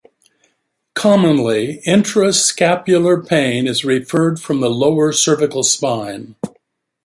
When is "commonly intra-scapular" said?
0.95-3.21